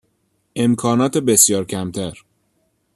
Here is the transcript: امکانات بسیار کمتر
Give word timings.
امکانات 0.55 1.17
بسیار 1.17 1.63
کمتر 1.65 2.23